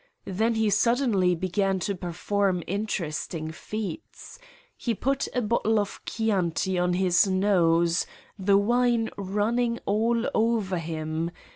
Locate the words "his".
6.93-7.27